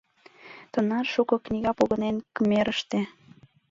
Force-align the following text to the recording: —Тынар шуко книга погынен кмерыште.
—Тынар 0.71 1.05
шуко 1.13 1.35
книга 1.45 1.71
погынен 1.77 2.15
кмерыште. 2.35 2.99